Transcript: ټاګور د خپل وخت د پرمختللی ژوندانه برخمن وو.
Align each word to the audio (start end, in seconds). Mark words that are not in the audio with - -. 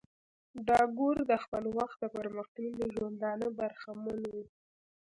ټاګور 0.67 1.17
د 1.29 1.31
خپل 1.43 1.63
وخت 1.77 1.97
د 2.01 2.05
پرمختللی 2.17 2.85
ژوندانه 2.95 3.47
برخمن 3.59 4.19
وو. 4.31 4.43